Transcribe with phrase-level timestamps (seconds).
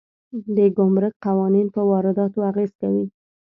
[0.55, 3.05] د ګمرک قوانین په وارداتو اغېز کوي.